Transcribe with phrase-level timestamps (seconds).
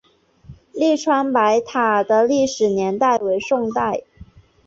[0.73, 4.01] 栗川白塔的历史年代为宋代。